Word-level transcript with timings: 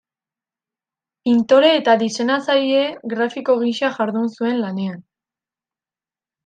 Pintore 1.29 1.69
eta 1.81 1.95
diseinatzaile 2.05 2.81
grafiko 3.15 3.59
gisa 3.67 3.95
jardun 4.01 4.29
zuen 4.39 4.61
lanean. 4.67 5.01